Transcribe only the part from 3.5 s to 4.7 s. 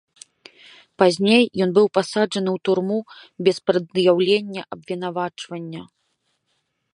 прад'яўлення